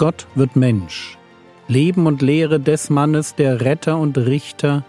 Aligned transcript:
Gott 0.00 0.26
wird 0.34 0.56
Mensch. 0.56 1.16
Leben 1.68 2.06
und 2.06 2.22
Lehre 2.22 2.58
des 2.58 2.88
Mannes, 2.88 3.34
der 3.34 3.60
Retter 3.60 3.98
und 3.98 4.16
Richter, 4.16 4.82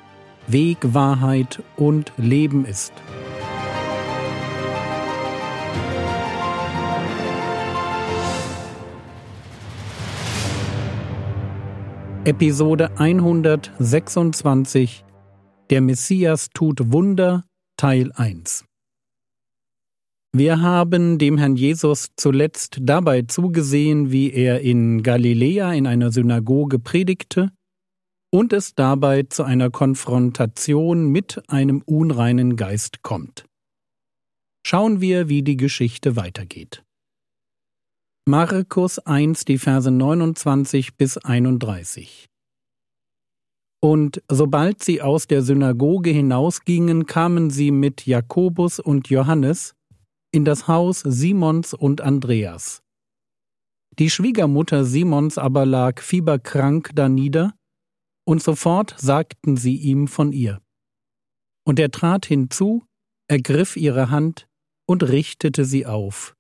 Weg, 0.47 0.77
Wahrheit 0.81 1.61
und 1.75 2.13
Leben 2.15 2.63
ist. 2.63 2.93
Episode 12.23 12.91
126 12.97 15.03
Der 15.71 15.81
Messias 15.81 16.49
tut 16.53 16.91
Wunder 16.91 17.45
Teil 17.77 18.11
1 18.11 18.65
wir 20.33 20.61
haben 20.61 21.17
dem 21.17 21.37
Herrn 21.37 21.57
Jesus 21.57 22.11
zuletzt 22.15 22.77
dabei 22.79 23.23
zugesehen, 23.23 24.11
wie 24.11 24.31
er 24.31 24.61
in 24.61 25.03
Galiläa 25.03 25.73
in 25.73 25.87
einer 25.87 26.09
Synagoge 26.11 26.79
predigte 26.79 27.51
und 28.31 28.53
es 28.53 28.73
dabei 28.73 29.23
zu 29.23 29.43
einer 29.43 29.69
Konfrontation 29.69 31.09
mit 31.09 31.41
einem 31.49 31.81
unreinen 31.85 32.55
Geist 32.55 33.01
kommt. 33.01 33.45
Schauen 34.65 35.01
wir, 35.01 35.27
wie 35.27 35.43
die 35.43 35.57
Geschichte 35.57 36.15
weitergeht. 36.15 36.81
Markus 38.25 38.99
1, 38.99 39.43
die 39.43 39.57
Verse 39.57 39.91
29 39.91 40.95
bis 40.95 41.17
31. 41.17 42.30
Und 43.83 44.21
sobald 44.27 44.83
sie 44.83 45.01
aus 45.01 45.27
der 45.27 45.41
Synagoge 45.41 46.11
hinausgingen, 46.11 47.07
kamen 47.07 47.49
sie 47.49 47.71
mit 47.71 48.05
Jakobus 48.05 48.79
und 48.79 49.09
Johannes, 49.09 49.73
in 50.31 50.45
das 50.45 50.67
Haus 50.67 50.99
Simons 50.99 51.73
und 51.73 51.99
Andreas. 51.99 52.83
Die 53.97 54.09
Schwiegermutter 54.09 54.85
Simons 54.85 55.37
aber 55.37 55.65
lag 55.65 55.99
fieberkrank 55.99 56.91
danieder, 56.95 57.53
und 58.23 58.41
sofort 58.41 58.95
sagten 58.99 59.57
sie 59.57 59.75
ihm 59.75 60.07
von 60.07 60.31
ihr. 60.31 60.61
Und 61.65 61.79
er 61.79 61.91
trat 61.91 62.25
hinzu, 62.25 62.85
ergriff 63.27 63.75
ihre 63.75 64.09
Hand 64.09 64.47
und 64.87 65.03
richtete 65.03 65.65
sie 65.65 65.85
auf. 65.85 66.35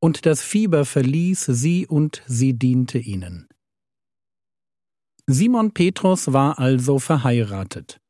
Und 0.00 0.26
das 0.26 0.42
Fieber 0.42 0.84
verließ 0.84 1.46
sie 1.46 1.86
und 1.86 2.22
sie 2.26 2.52
diente 2.52 2.98
ihnen. 2.98 3.48
Simon 5.26 5.72
Petrus 5.72 6.32
war 6.32 6.58
also 6.58 6.98
verheiratet. 6.98 8.00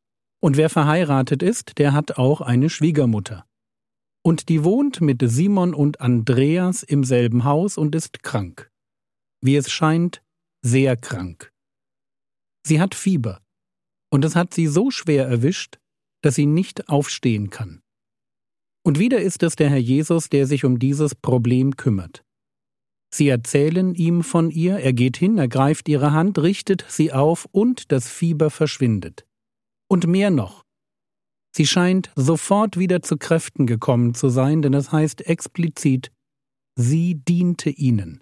Und 0.40 0.56
wer 0.56 0.68
verheiratet 0.68 1.42
ist, 1.42 1.78
der 1.78 1.92
hat 1.92 2.18
auch 2.18 2.40
eine 2.40 2.68
Schwiegermutter 2.68 3.46
und 4.24 4.48
die 4.48 4.64
wohnt 4.64 5.00
mit 5.00 5.22
Simon 5.22 5.74
und 5.74 6.00
Andreas 6.00 6.82
im 6.82 7.04
selben 7.04 7.44
Haus 7.44 7.76
und 7.76 7.94
ist 7.94 8.22
krank. 8.22 8.70
Wie 9.42 9.54
es 9.54 9.70
scheint, 9.70 10.22
sehr 10.62 10.96
krank. 10.96 11.52
Sie 12.66 12.80
hat 12.80 12.94
Fieber, 12.94 13.42
und 14.10 14.24
es 14.24 14.34
hat 14.34 14.54
sie 14.54 14.66
so 14.66 14.90
schwer 14.90 15.26
erwischt, 15.26 15.78
dass 16.22 16.36
sie 16.36 16.46
nicht 16.46 16.88
aufstehen 16.88 17.50
kann. 17.50 17.82
Und 18.82 18.98
wieder 18.98 19.20
ist 19.20 19.42
es 19.42 19.56
der 19.56 19.68
Herr 19.68 19.78
Jesus, 19.78 20.30
der 20.30 20.46
sich 20.46 20.64
um 20.64 20.78
dieses 20.78 21.14
Problem 21.14 21.76
kümmert. 21.76 22.23
Sie 23.14 23.28
erzählen 23.28 23.94
ihm 23.94 24.24
von 24.24 24.50
ihr, 24.50 24.78
er 24.78 24.92
geht 24.92 25.16
hin, 25.16 25.38
ergreift 25.38 25.88
ihre 25.88 26.12
Hand, 26.12 26.38
richtet 26.38 26.84
sie 26.88 27.12
auf 27.12 27.46
und 27.52 27.92
das 27.92 28.08
Fieber 28.08 28.50
verschwindet. 28.50 29.24
Und 29.88 30.06
mehr 30.08 30.30
noch, 30.30 30.64
Sie 31.56 31.66
scheint 31.66 32.10
sofort 32.16 32.76
wieder 32.76 33.00
zu 33.02 33.16
Kräften 33.16 33.66
gekommen 33.66 34.14
zu 34.14 34.28
sein, 34.28 34.60
denn 34.60 34.74
es 34.74 34.90
heißt 34.90 35.24
explizit, 35.26 36.10
sie 36.74 37.14
diente 37.14 37.70
ihnen. 37.70 38.20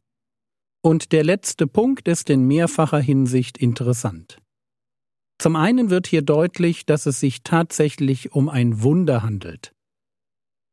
Und 0.84 1.12
der 1.12 1.24
letzte 1.24 1.66
Punkt 1.66 2.08
ist 2.08 2.28
in 2.28 2.46
mehrfacher 2.46 3.00
Hinsicht 3.00 3.56
interessant. 3.56 4.36
Zum 5.38 5.56
einen 5.56 5.88
wird 5.88 6.06
hier 6.06 6.20
deutlich, 6.20 6.84
dass 6.84 7.06
es 7.06 7.20
sich 7.20 7.42
tatsächlich 7.42 8.32
um 8.32 8.50
ein 8.50 8.82
Wunder 8.82 9.22
handelt. 9.22 9.72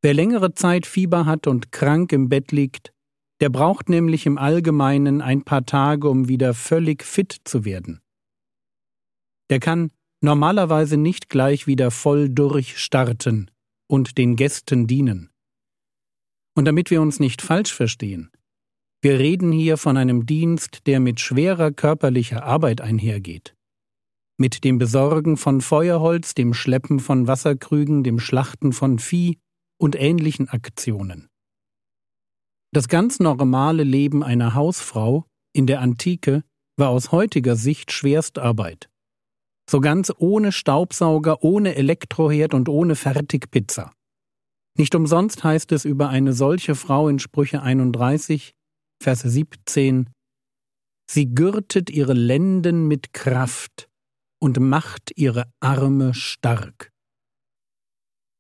Wer 0.01 0.13
längere 0.13 0.53
Zeit 0.53 0.85
Fieber 0.85 1.25
hat 1.25 1.47
und 1.47 1.71
krank 1.71 2.11
im 2.11 2.27
Bett 2.27 2.51
liegt, 2.51 2.91
der 3.39 3.49
braucht 3.49 3.89
nämlich 3.89 4.25
im 4.25 4.37
Allgemeinen 4.37 5.21
ein 5.21 5.43
paar 5.43 5.65
Tage, 5.65 6.09
um 6.09 6.27
wieder 6.27 6.53
völlig 6.53 7.03
fit 7.03 7.35
zu 7.45 7.65
werden. 7.65 8.01
Der 9.49 9.59
kann 9.59 9.91
normalerweise 10.21 10.97
nicht 10.97 11.29
gleich 11.29 11.65
wieder 11.65 11.91
voll 11.91 12.29
durchstarten 12.29 13.49
und 13.87 14.17
den 14.17 14.35
Gästen 14.35 14.87
dienen. 14.87 15.29
Und 16.55 16.65
damit 16.65 16.91
wir 16.91 17.01
uns 17.01 17.19
nicht 17.19 17.41
falsch 17.41 17.73
verstehen, 17.73 18.31
wir 19.01 19.17
reden 19.17 19.53
hier 19.53 19.77
von 19.77 19.95
einem 19.95 20.25
Dienst, 20.25 20.85
der 20.85 20.99
mit 20.99 21.21
schwerer 21.21 21.71
körperlicher 21.71 22.43
Arbeit 22.43 22.81
einhergeht. 22.81 23.55
Mit 24.37 24.65
dem 24.65 24.77
Besorgen 24.77 25.37
von 25.37 25.61
Feuerholz, 25.61 26.33
dem 26.33 26.53
Schleppen 26.53 26.99
von 26.99 27.27
Wasserkrügen, 27.27 28.03
dem 28.03 28.19
Schlachten 28.19 28.73
von 28.73 28.99
Vieh 28.99 29.37
und 29.77 29.95
ähnlichen 29.95 30.49
Aktionen. 30.49 31.28
Das 32.71 32.87
ganz 32.87 33.19
normale 33.19 33.83
Leben 33.83 34.23
einer 34.23 34.53
Hausfrau 34.53 35.25
in 35.53 35.65
der 35.65 35.81
Antike 35.81 36.43
war 36.77 36.89
aus 36.89 37.11
heutiger 37.11 37.55
Sicht 37.55 37.91
Schwerstarbeit. 37.91 38.89
So 39.69 39.81
ganz 39.81 40.11
ohne 40.17 40.51
Staubsauger, 40.51 41.43
ohne 41.43 41.75
Elektroherd 41.75 42.53
und 42.53 42.69
ohne 42.69 42.95
Fertigpizza. 42.95 43.91
Nicht 44.77 44.95
umsonst 44.95 45.43
heißt 45.43 45.71
es 45.71 45.85
über 45.85 46.09
eine 46.09 46.33
solche 46.33 46.75
Frau 46.75 47.09
in 47.09 47.19
Sprüche 47.19 47.61
31, 47.61 48.53
Vers 49.01 49.21
17, 49.21 50.09
Sie 51.11 51.33
gürtet 51.33 51.89
ihre 51.89 52.13
Lenden 52.13 52.87
mit 52.87 53.13
Kraft 53.13 53.89
und 54.39 54.59
macht 54.59 55.11
ihre 55.15 55.51
Arme 55.59 56.13
stark. 56.13 56.91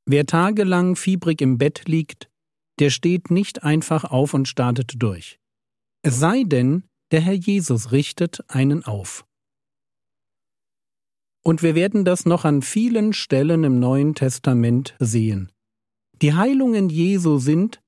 Wer 0.05 0.27
tagelang 0.27 0.95
fiebrig 0.95 1.41
im 1.41 1.57
Bett 1.57 1.87
liegt, 1.87 2.29
der 2.79 2.89
steht 2.89 3.29
nicht 3.29 3.63
einfach 3.63 4.05
auf 4.05 4.33
und 4.33 4.47
startet 4.47 4.93
durch. 4.97 5.39
Es 6.01 6.19
sei 6.19 6.43
denn, 6.43 6.83
der 7.11 7.21
Herr 7.21 7.33
Jesus 7.33 7.91
richtet 7.91 8.39
einen 8.47 8.83
auf. 8.85 9.25
Und 11.43 11.63
wir 11.63 11.75
werden 11.75 12.05
das 12.05 12.25
noch 12.25 12.45
an 12.45 12.61
vielen 12.61 13.13
Stellen 13.13 13.63
im 13.63 13.79
Neuen 13.79 14.13
Testament 14.15 14.95
sehen. 14.99 15.51
Die 16.21 16.33
Heilungen 16.33 16.89
Jesu 16.89 17.37
sind, 17.37 17.81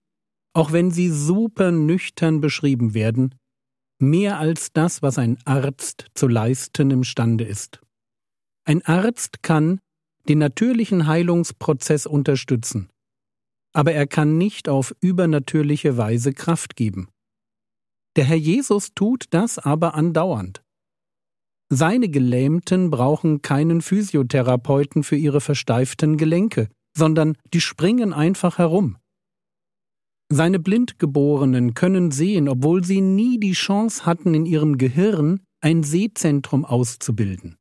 auch 0.54 0.72
wenn 0.72 0.92
sie 0.92 1.10
super 1.10 1.72
nüchtern 1.72 2.42
beschrieben 2.42 2.94
werden, 2.94 3.36
mehr 4.00 4.40
als 4.40 4.74
das, 4.74 5.02
was 5.02 5.18
ein 5.18 5.38
Arzt 5.46 6.08
zu 6.16 6.28
leisten 6.28 6.92
imstande 6.92 7.44
ist. 7.44 7.82
Ein 8.66 8.82
Arzt 8.84 9.44
kann 9.44 9.80
den 10.28 10.40
natürlichen 10.40 11.08
Heilungsprozess 11.08 12.06
unterstützen, 12.06 12.90
aber 13.74 13.94
er 13.94 14.08
kann 14.08 14.38
nicht 14.38 14.70
auf 14.70 14.96
übernatürliche 15.00 15.98
Weise 15.98 16.34
Kraft 16.34 16.76
geben. 16.76 17.10
Der 18.16 18.26
Herr 18.26 18.38
Jesus 18.38 18.94
tut 18.94 19.26
das 19.30 19.58
aber 19.58 19.96
andauernd. 19.96 20.64
Seine 21.70 22.10
Gelähmten 22.10 22.92
brauchen 22.92 23.42
keinen 23.42 23.82
Physiotherapeuten 23.82 25.04
für 25.04 25.16
ihre 25.16 25.40
versteiften 25.40 26.18
Gelenke, 26.18 26.68
sondern 26.98 27.38
die 27.54 27.62
springen 27.62 28.12
einfach 28.12 28.58
herum. 28.58 28.98
Seine 30.30 30.60
Blindgeborenen 30.60 31.74
können 31.74 32.12
sehen, 32.12 32.50
obwohl 32.50 32.84
sie 32.84 33.02
nie 33.02 33.40
die 33.40 33.54
Chance 33.54 34.06
hatten, 34.06 34.34
in 34.34 34.46
ihrem 34.46 34.78
Gehirn 34.78 35.42
ein 35.62 35.84
Sehzentrum 35.84 36.66
auszubilden. 36.66 37.58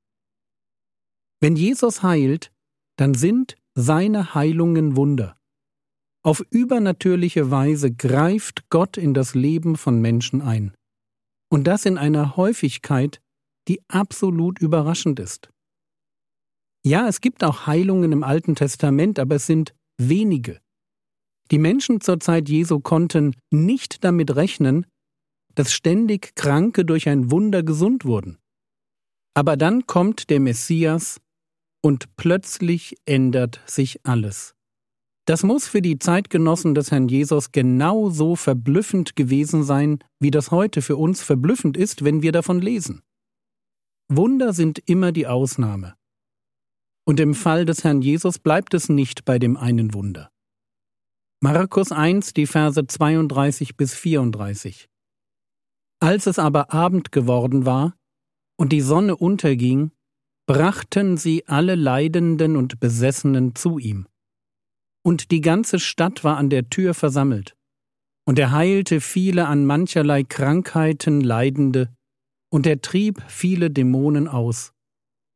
Wenn 1.40 1.56
Jesus 1.56 2.02
heilt, 2.02 2.52
dann 2.96 3.14
sind 3.14 3.56
seine 3.74 4.34
Heilungen 4.34 4.96
Wunder. 4.96 5.39
Auf 6.22 6.44
übernatürliche 6.50 7.50
Weise 7.50 7.92
greift 7.92 8.68
Gott 8.68 8.98
in 8.98 9.14
das 9.14 9.34
Leben 9.34 9.76
von 9.76 10.00
Menschen 10.00 10.42
ein. 10.42 10.74
Und 11.50 11.64
das 11.64 11.86
in 11.86 11.96
einer 11.96 12.36
Häufigkeit, 12.36 13.20
die 13.68 13.80
absolut 13.88 14.58
überraschend 14.58 15.18
ist. 15.18 15.50
Ja, 16.84 17.08
es 17.08 17.20
gibt 17.20 17.42
auch 17.42 17.66
Heilungen 17.66 18.12
im 18.12 18.22
Alten 18.22 18.54
Testament, 18.54 19.18
aber 19.18 19.36
es 19.36 19.46
sind 19.46 19.74
wenige. 19.98 20.60
Die 21.50 21.58
Menschen 21.58 22.00
zur 22.00 22.20
Zeit 22.20 22.48
Jesu 22.48 22.80
konnten 22.80 23.34
nicht 23.50 24.04
damit 24.04 24.36
rechnen, 24.36 24.86
dass 25.54 25.72
ständig 25.72 26.34
Kranke 26.36 26.84
durch 26.84 27.08
ein 27.08 27.30
Wunder 27.30 27.62
gesund 27.62 28.04
wurden. 28.04 28.38
Aber 29.34 29.56
dann 29.56 29.86
kommt 29.86 30.30
der 30.30 30.40
Messias 30.40 31.20
und 31.82 32.14
plötzlich 32.16 32.96
ändert 33.04 33.60
sich 33.66 34.04
alles. 34.04 34.54
Das 35.30 35.44
muss 35.44 35.68
für 35.68 35.80
die 35.80 35.96
Zeitgenossen 35.96 36.74
des 36.74 36.90
Herrn 36.90 37.06
Jesus 37.06 37.52
genauso 37.52 38.34
verblüffend 38.34 39.14
gewesen 39.14 39.62
sein, 39.62 40.00
wie 40.18 40.32
das 40.32 40.50
heute 40.50 40.82
für 40.82 40.96
uns 40.96 41.22
verblüffend 41.22 41.76
ist, 41.76 42.02
wenn 42.02 42.20
wir 42.20 42.32
davon 42.32 42.60
lesen. 42.60 43.02
Wunder 44.08 44.52
sind 44.52 44.80
immer 44.86 45.12
die 45.12 45.28
Ausnahme. 45.28 45.94
Und 47.06 47.20
im 47.20 47.34
Fall 47.34 47.64
des 47.64 47.84
Herrn 47.84 48.02
Jesus 48.02 48.40
bleibt 48.40 48.74
es 48.74 48.88
nicht 48.88 49.24
bei 49.24 49.38
dem 49.38 49.56
einen 49.56 49.94
Wunder. 49.94 50.32
Markus 51.40 51.92
1, 51.92 52.32
die 52.32 52.46
Verse 52.46 52.84
32 52.84 53.76
bis 53.76 53.94
34. 53.94 54.88
Als 56.00 56.26
es 56.26 56.40
aber 56.40 56.74
Abend 56.74 57.12
geworden 57.12 57.66
war 57.66 57.94
und 58.58 58.72
die 58.72 58.80
Sonne 58.80 59.14
unterging, 59.14 59.92
brachten 60.48 61.16
sie 61.16 61.46
alle 61.46 61.76
Leidenden 61.76 62.56
und 62.56 62.80
Besessenen 62.80 63.54
zu 63.54 63.78
ihm. 63.78 64.08
Und 65.02 65.30
die 65.30 65.40
ganze 65.40 65.78
Stadt 65.78 66.24
war 66.24 66.36
an 66.36 66.50
der 66.50 66.68
Tür 66.68 66.94
versammelt. 66.94 67.56
Und 68.26 68.38
er 68.38 68.52
heilte 68.52 69.00
viele 69.00 69.46
an 69.46 69.64
mancherlei 69.64 70.22
Krankheiten 70.24 71.20
Leidende, 71.20 71.92
und 72.52 72.66
er 72.66 72.80
trieb 72.80 73.22
viele 73.28 73.70
Dämonen 73.70 74.28
aus, 74.28 74.72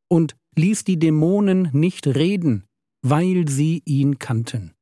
und 0.08 0.36
ließ 0.56 0.84
die 0.84 0.98
Dämonen 0.98 1.70
nicht 1.72 2.06
reden, 2.06 2.64
weil 3.02 3.48
sie 3.48 3.82
ihn 3.84 4.18
kannten. 4.18 4.74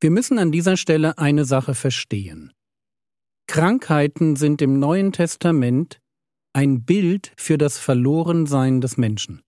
Wir 0.00 0.10
müssen 0.10 0.38
an 0.38 0.52
dieser 0.52 0.76
Stelle 0.76 1.18
eine 1.18 1.44
Sache 1.44 1.74
verstehen. 1.74 2.52
Krankheiten 3.46 4.36
sind 4.36 4.62
im 4.62 4.78
Neuen 4.78 5.12
Testament 5.12 6.00
ein 6.54 6.84
Bild 6.84 7.32
für 7.36 7.58
das 7.58 7.78
Verlorensein 7.78 8.80
des 8.80 8.96
Menschen. 8.96 9.42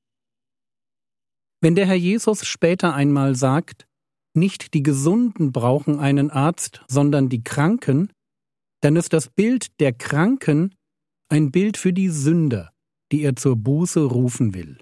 Wenn 1.60 1.74
der 1.74 1.86
Herr 1.86 1.94
Jesus 1.94 2.44
später 2.46 2.94
einmal 2.94 3.34
sagt, 3.34 3.86
nicht 4.36 4.74
die 4.74 4.82
Gesunden 4.82 5.52
brauchen 5.52 5.98
einen 5.98 6.30
Arzt, 6.30 6.84
sondern 6.88 7.28
die 7.28 7.42
Kranken, 7.42 8.12
dann 8.80 8.96
ist 8.96 9.12
das 9.12 9.28
Bild 9.28 9.80
der 9.80 9.92
Kranken 9.92 10.74
ein 11.28 11.50
Bild 11.50 11.76
für 11.76 11.92
die 11.92 12.08
Sünder, 12.08 12.72
die 13.10 13.22
er 13.22 13.36
zur 13.36 13.56
Buße 13.56 14.00
rufen 14.00 14.54
will. 14.54 14.78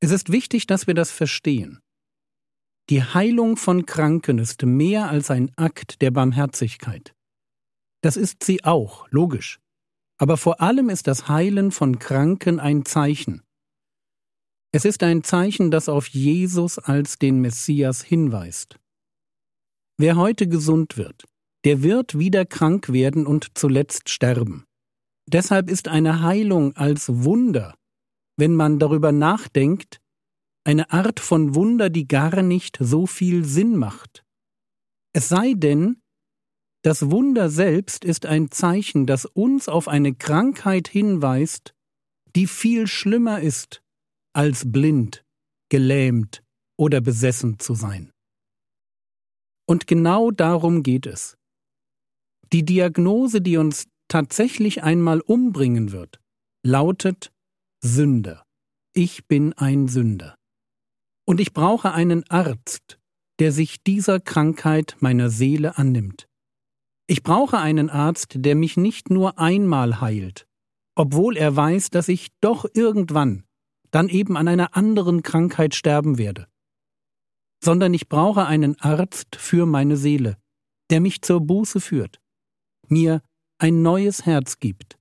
Es 0.00 0.10
ist 0.10 0.32
wichtig, 0.32 0.66
dass 0.66 0.86
wir 0.86 0.94
das 0.94 1.10
verstehen. 1.10 1.80
Die 2.88 3.02
Heilung 3.02 3.56
von 3.56 3.86
Kranken 3.86 4.38
ist 4.38 4.62
mehr 4.62 5.08
als 5.08 5.30
ein 5.30 5.52
Akt 5.56 6.00
der 6.00 6.10
Barmherzigkeit. 6.10 7.14
Das 8.02 8.16
ist 8.16 8.42
sie 8.42 8.64
auch, 8.64 9.06
logisch. 9.10 9.60
Aber 10.18 10.36
vor 10.36 10.60
allem 10.60 10.88
ist 10.88 11.06
das 11.06 11.28
Heilen 11.28 11.70
von 11.70 11.98
Kranken 11.98 12.58
ein 12.58 12.84
Zeichen. 12.84 13.42
Es 14.72 14.84
ist 14.84 15.02
ein 15.02 15.24
Zeichen, 15.24 15.70
das 15.70 15.88
auf 15.88 16.06
Jesus 16.06 16.78
als 16.78 17.18
den 17.18 17.40
Messias 17.40 18.02
hinweist. 18.02 18.78
Wer 19.98 20.16
heute 20.16 20.46
gesund 20.46 20.96
wird, 20.96 21.24
der 21.64 21.82
wird 21.82 22.18
wieder 22.18 22.46
krank 22.46 22.92
werden 22.92 23.26
und 23.26 23.58
zuletzt 23.58 24.08
sterben. 24.08 24.64
Deshalb 25.26 25.68
ist 25.68 25.88
eine 25.88 26.22
Heilung 26.22 26.76
als 26.76 27.08
Wunder, 27.24 27.74
wenn 28.36 28.54
man 28.54 28.78
darüber 28.78 29.12
nachdenkt, 29.12 30.00
eine 30.64 30.92
Art 30.92 31.20
von 31.20 31.54
Wunder, 31.54 31.90
die 31.90 32.06
gar 32.06 32.42
nicht 32.42 32.78
so 32.80 33.06
viel 33.06 33.44
Sinn 33.44 33.76
macht. 33.76 34.24
Es 35.12 35.28
sei 35.28 35.54
denn, 35.54 36.00
das 36.82 37.10
Wunder 37.10 37.50
selbst 37.50 38.04
ist 38.04 38.24
ein 38.24 38.50
Zeichen, 38.50 39.06
das 39.06 39.26
uns 39.26 39.68
auf 39.68 39.88
eine 39.88 40.14
Krankheit 40.14 40.88
hinweist, 40.88 41.74
die 42.36 42.46
viel 42.46 42.86
schlimmer 42.86 43.40
ist, 43.40 43.82
als 44.32 44.70
blind, 44.70 45.24
gelähmt 45.70 46.42
oder 46.78 47.00
besessen 47.00 47.58
zu 47.58 47.74
sein. 47.74 48.10
Und 49.66 49.86
genau 49.86 50.30
darum 50.30 50.82
geht 50.82 51.06
es. 51.06 51.36
Die 52.52 52.64
Diagnose, 52.64 53.40
die 53.40 53.56
uns 53.56 53.86
tatsächlich 54.08 54.82
einmal 54.82 55.20
umbringen 55.20 55.92
wird, 55.92 56.20
lautet 56.64 57.30
Sünder. 57.82 58.44
Ich 58.92 59.26
bin 59.28 59.52
ein 59.52 59.86
Sünder. 59.86 60.36
Und 61.26 61.40
ich 61.40 61.52
brauche 61.52 61.92
einen 61.92 62.28
Arzt, 62.28 62.98
der 63.38 63.52
sich 63.52 63.82
dieser 63.84 64.18
Krankheit 64.18 64.96
meiner 64.98 65.30
Seele 65.30 65.78
annimmt. 65.78 66.26
Ich 67.06 67.22
brauche 67.22 67.58
einen 67.58 67.88
Arzt, 67.88 68.34
der 68.36 68.54
mich 68.54 68.76
nicht 68.76 69.10
nur 69.10 69.38
einmal 69.38 70.00
heilt, 70.00 70.46
obwohl 70.96 71.36
er 71.36 71.54
weiß, 71.54 71.90
dass 71.90 72.08
ich 72.08 72.28
doch 72.40 72.66
irgendwann 72.74 73.44
dann 73.90 74.08
eben 74.08 74.36
an 74.36 74.48
einer 74.48 74.76
anderen 74.76 75.22
Krankheit 75.22 75.74
sterben 75.74 76.18
werde, 76.18 76.46
sondern 77.62 77.94
ich 77.94 78.08
brauche 78.08 78.46
einen 78.46 78.80
Arzt 78.80 79.36
für 79.36 79.66
meine 79.66 79.96
Seele, 79.96 80.38
der 80.90 81.00
mich 81.00 81.22
zur 81.22 81.40
Buße 81.40 81.80
führt, 81.80 82.20
mir 82.88 83.22
ein 83.58 83.82
neues 83.82 84.26
Herz 84.26 84.58
gibt 84.58 84.98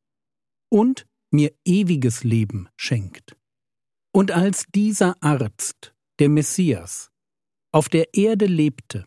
und 0.70 1.06
mir 1.32 1.54
ewiges 1.66 2.24
Leben 2.24 2.70
schenkt. 2.76 3.36
Und 4.12 4.32
als 4.32 4.66
dieser 4.74 5.16
Arzt 5.22 5.94
der 6.20 6.30
Messias, 6.30 7.12
auf 7.72 7.90
der 7.90 8.14
Erde 8.14 8.46
lebte, 8.46 9.06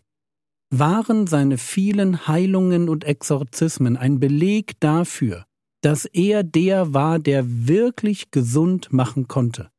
waren 0.71 1.27
seine 1.27 1.59
vielen 1.59 2.27
Heilungen 2.27 2.89
und 2.89 3.05
Exorzismen 3.05 3.97
ein 3.97 4.21
Beleg 4.21 4.79
dafür, 4.81 5.45
dass 5.83 6.05
er 6.07 6.45
der 6.45 6.95
war, 6.95 7.19
der 7.19 7.45
wirklich 7.47 8.31
gesund 8.31 8.93
machen 8.93 9.27
konnte. 9.27 9.72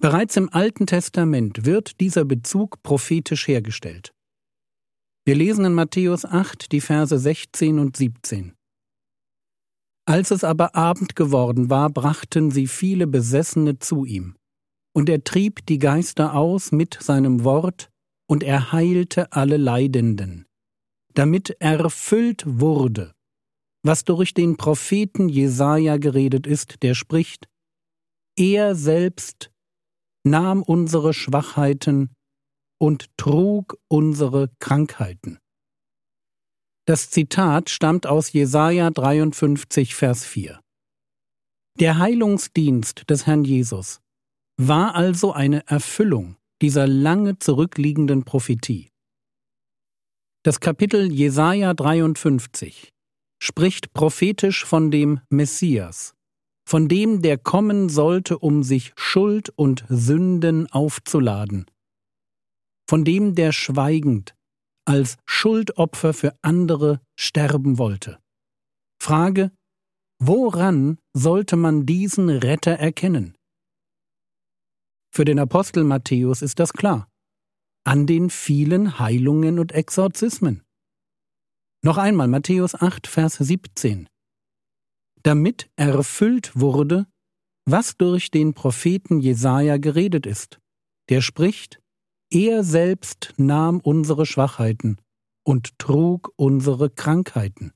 Bereits 0.00 0.38
im 0.38 0.48
Alten 0.50 0.86
Testament 0.86 1.66
wird 1.66 2.00
dieser 2.00 2.24
Bezug 2.24 2.82
prophetisch 2.82 3.46
hergestellt. 3.46 4.14
Wir 5.26 5.34
lesen 5.34 5.66
in 5.66 5.74
Matthäus 5.74 6.24
8 6.24 6.72
die 6.72 6.80
Verse 6.80 7.18
16 7.18 7.78
und 7.78 7.98
17. 7.98 8.54
Als 10.06 10.30
es 10.30 10.42
aber 10.42 10.74
Abend 10.74 11.16
geworden 11.16 11.68
war, 11.68 11.90
brachten 11.90 12.50
sie 12.50 12.66
viele 12.66 13.06
Besessene 13.06 13.78
zu 13.78 14.06
ihm, 14.06 14.36
und 14.94 15.10
er 15.10 15.22
trieb 15.22 15.66
die 15.66 15.78
Geister 15.78 16.34
aus 16.34 16.72
mit 16.72 16.96
seinem 16.98 17.44
Wort, 17.44 17.90
und 18.26 18.42
er 18.42 18.72
heilte 18.72 19.30
alle 19.32 19.58
Leidenden, 19.58 20.46
damit 21.12 21.50
erfüllt 21.60 22.44
wurde, 22.46 23.12
was 23.82 24.06
durch 24.06 24.32
den 24.32 24.56
Propheten 24.56 25.28
Jesaja 25.28 25.98
geredet 25.98 26.46
ist, 26.46 26.82
der 26.82 26.94
spricht: 26.94 27.48
Er 28.36 28.74
selbst 28.74 29.50
nahm 30.24 30.62
unsere 30.62 31.14
Schwachheiten 31.14 32.14
und 32.78 33.16
trug 33.16 33.78
unsere 33.88 34.50
Krankheiten. 34.58 35.38
Das 36.86 37.10
Zitat 37.10 37.70
stammt 37.70 38.06
aus 38.06 38.32
Jesaja 38.32 38.90
53, 38.90 39.94
Vers 39.94 40.24
4. 40.24 40.60
Der 41.78 41.98
Heilungsdienst 41.98 43.08
des 43.08 43.26
Herrn 43.26 43.44
Jesus 43.44 44.00
war 44.58 44.94
also 44.94 45.32
eine 45.32 45.66
Erfüllung 45.66 46.36
dieser 46.60 46.86
lange 46.86 47.38
zurückliegenden 47.38 48.24
Prophetie. 48.24 48.90
Das 50.42 50.60
Kapitel 50.60 51.10
Jesaja 51.12 51.74
53 51.74 52.90
spricht 53.42 53.92
prophetisch 53.92 54.64
von 54.64 54.90
dem 54.90 55.20
Messias, 55.30 56.14
von 56.70 56.86
dem, 56.86 57.20
der 57.20 57.36
kommen 57.36 57.88
sollte, 57.88 58.38
um 58.38 58.62
sich 58.62 58.92
Schuld 58.94 59.48
und 59.56 59.84
Sünden 59.88 60.70
aufzuladen, 60.70 61.66
von 62.88 63.04
dem, 63.04 63.34
der 63.34 63.50
schweigend 63.50 64.36
als 64.84 65.16
Schuldopfer 65.26 66.14
für 66.14 66.36
andere 66.42 67.00
sterben 67.18 67.78
wollte. 67.78 68.20
Frage, 69.02 69.50
woran 70.20 70.98
sollte 71.12 71.56
man 71.56 71.86
diesen 71.86 72.30
Retter 72.30 72.78
erkennen? 72.78 73.36
Für 75.12 75.24
den 75.24 75.40
Apostel 75.40 75.82
Matthäus 75.82 76.40
ist 76.40 76.60
das 76.60 76.72
klar. 76.72 77.08
An 77.84 78.06
den 78.06 78.30
vielen 78.30 79.00
Heilungen 79.00 79.58
und 79.58 79.72
Exorzismen. 79.72 80.62
Noch 81.82 81.98
einmal 81.98 82.28
Matthäus 82.28 82.76
8, 82.76 83.08
Vers 83.08 83.38
17. 83.38 84.09
Damit 85.22 85.70
erfüllt 85.76 86.52
wurde, 86.54 87.06
was 87.66 87.96
durch 87.96 88.30
den 88.30 88.54
Propheten 88.54 89.20
Jesaja 89.20 89.76
geredet 89.76 90.26
ist. 90.26 90.60
Der 91.08 91.20
spricht, 91.20 91.80
er 92.32 92.64
selbst 92.64 93.34
nahm 93.36 93.80
unsere 93.80 94.24
Schwachheiten 94.24 95.00
und 95.44 95.78
trug 95.78 96.32
unsere 96.36 96.90
Krankheiten. 96.90 97.72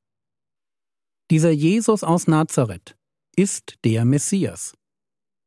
Dieser 1.31 1.51
Jesus 1.51 2.05
aus 2.05 2.27
Nazareth 2.27 2.97
ist 3.37 3.77
der 3.85 4.05
Messias. 4.05 4.75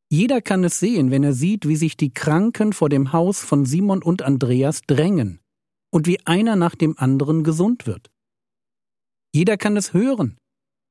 Jeder 0.10 0.42
kann 0.42 0.64
es 0.64 0.80
sehen, 0.80 1.12
wenn 1.12 1.24
er 1.24 1.34
sieht, 1.34 1.68
wie 1.68 1.76
sich 1.76 1.98
die 1.98 2.14
Kranken 2.14 2.74
vor 2.74 2.90
dem 2.90 3.12
Haus 3.12 3.42
von 3.42 3.66
Simon 3.66 4.02
und 4.02 4.22
Andreas 4.22 4.82
drängen 4.88 5.40
und 5.92 6.08
wie 6.08 6.26
einer 6.26 6.56
nach 6.56 6.76
dem 6.76 6.98
anderen 6.98 7.44
gesund 7.44 7.88
wird. 7.88 8.10
Jeder 9.34 9.58
kann 9.58 9.78
es 9.78 9.94
hören, 9.94 10.38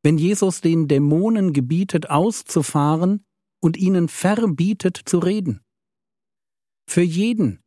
wenn 0.06 0.18
Jesus 0.18 0.60
den 0.60 0.86
Dämonen 0.86 1.52
gebietet, 1.52 2.10
auszufahren 2.10 3.24
und 3.60 3.76
ihnen 3.76 4.06
verbietet 4.06 5.00
zu 5.04 5.18
reden. 5.18 5.64
Für 6.88 7.02
jeden, 7.02 7.60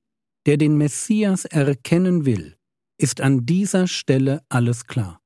der 0.45 0.55
den 0.55 0.77
Messias 0.77 1.43
erkennen 1.43 2.23
will, 2.23 2.57
ist 2.97 3.19
an 3.19 3.45
dieser 3.45 3.87
Stelle 3.87 4.41
alles 4.47 4.85
klar. 4.85 5.19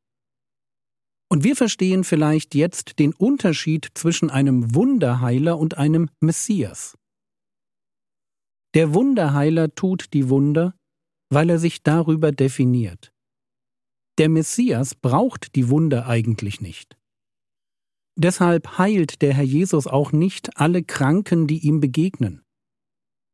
Und 1.29 1.43
wir 1.43 1.55
verstehen 1.55 2.03
vielleicht 2.03 2.55
jetzt 2.55 2.97
den 2.97 3.13
Unterschied 3.13 3.89
zwischen 3.93 4.31
einem 4.31 4.73
Wunderheiler 4.73 5.59
und 5.59 5.77
einem 5.77 6.09
Messias. 6.19 6.97
Der 8.73 8.95
Wunderheiler 8.95 9.75
tut 9.75 10.13
die 10.13 10.29
Wunder, 10.29 10.73
weil 11.29 11.51
er 11.51 11.59
sich 11.59 11.83
darüber 11.83 12.31
definiert. 12.31 13.13
Der 14.17 14.29
Messias 14.29 14.95
braucht 14.95 15.53
die 15.53 15.69
Wunder 15.69 16.07
eigentlich 16.07 16.59
nicht. 16.59 16.97
Deshalb 18.15 18.77
heilt 18.77 19.21
der 19.21 19.33
Herr 19.33 19.43
Jesus 19.43 19.87
auch 19.87 20.11
nicht 20.11 20.57
alle 20.57 20.83
Kranken, 20.83 21.47
die 21.47 21.65
ihm 21.65 21.79
begegnen. 21.79 22.43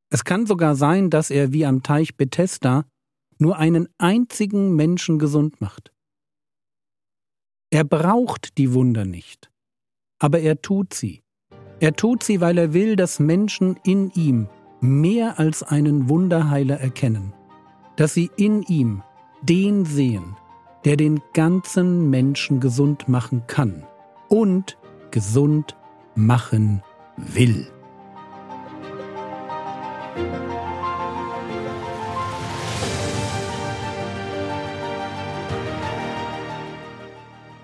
Es 0.09 0.23
kann 0.23 0.45
sogar 0.45 0.75
sein, 0.75 1.09
dass 1.09 1.29
er 1.29 1.51
wie 1.51 1.65
am 1.65 1.83
Teich 1.83 2.15
Bethesda 2.15 2.85
nur 3.37 3.57
einen 3.57 3.87
einzigen 3.97 4.75
Menschen 4.75 5.19
gesund 5.19 5.61
macht. 5.61 5.91
Er 7.71 7.83
braucht 7.83 8.57
die 8.57 8.73
Wunder 8.73 9.05
nicht, 9.05 9.51
aber 10.17 10.39
er 10.39 10.61
tut 10.61 10.93
sie. 10.93 11.21
Er 11.79 11.95
tut 11.95 12.23
sie, 12.23 12.41
weil 12.41 12.57
er 12.57 12.73
will, 12.73 12.95
dass 12.95 13.19
Menschen 13.19 13.77
in 13.83 14.09
ihm 14.11 14.49
mehr 14.81 15.39
als 15.39 15.61
einen 15.61 16.09
Wunderheiler 16.09 16.79
erkennen, 16.79 17.33
dass 17.95 18.13
sie 18.13 18.31
in 18.37 18.63
ihm 18.63 19.03
den 19.41 19.85
sehen, 19.85 20.35
der 20.85 20.97
den 20.97 21.21
ganzen 21.33 22.09
Menschen 22.09 22.59
gesund 22.59 23.07
machen 23.07 23.43
kann 23.47 23.85
und 24.29 24.77
gesund 25.11 25.75
machen 26.15 26.81
will. 27.17 27.67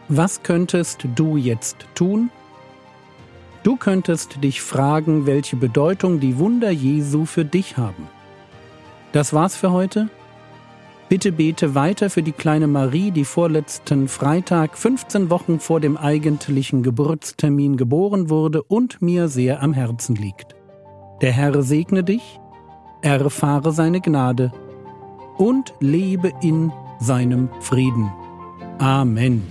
Was 0.07 0.43
könntest 0.43 1.07
du 1.15 1.35
jetzt 1.35 1.87
tun? 1.95 2.29
Du 3.63 3.75
könntest 3.75 4.43
dich 4.43 4.61
fragen, 4.61 5.25
welche 5.25 5.55
Bedeutung 5.55 6.19
die 6.19 6.37
Wunder 6.37 6.69
Jesu 6.69 7.25
für 7.25 7.43
dich 7.43 7.77
haben. 7.77 8.07
Das 9.13 9.33
war's 9.33 9.55
für 9.55 9.71
heute. 9.71 10.09
Bitte 11.07 11.31
bete 11.31 11.75
weiter 11.75 12.09
für 12.09 12.23
die 12.23 12.31
kleine 12.31 12.65
Marie, 12.65 13.11
die 13.11 13.25
vorletzten 13.25 14.07
Freitag, 14.07 14.75
15 14.75 15.29
Wochen 15.29 15.59
vor 15.59 15.79
dem 15.79 15.97
eigentlichen 15.97 16.81
Geburtstermin 16.81 17.77
geboren 17.77 18.31
wurde 18.31 18.63
und 18.63 19.03
mir 19.03 19.27
sehr 19.27 19.61
am 19.61 19.73
Herzen 19.73 20.15
liegt. 20.15 20.55
Der 21.21 21.31
Herr 21.31 21.61
segne 21.61 22.03
dich, 22.03 22.39
erfahre 23.03 23.71
seine 23.71 24.01
Gnade 24.01 24.51
und 25.37 25.75
lebe 25.79 26.31
in 26.41 26.71
seinem 26.99 27.49
Frieden. 27.61 28.11
Amen. 28.79 29.43